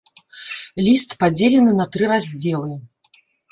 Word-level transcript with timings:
Ліст 0.85 1.09
падзелены 1.25 1.71
на 1.83 1.87
тры 1.93 2.11
раздзелы. 2.15 2.75